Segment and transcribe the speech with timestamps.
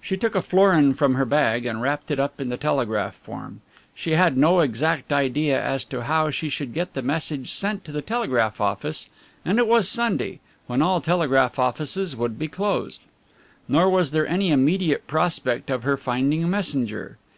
[0.00, 3.60] She took a florin from her bag and wrapped it up in the telegraph form.
[3.94, 7.92] She had no exact idea as to how she should get the message sent to
[7.92, 9.10] the telegraph office,
[9.44, 13.02] and it was Sunday, when all telegraph offices would be closed.
[13.68, 17.18] Nor was there any immediate prospect of her finding a messenger.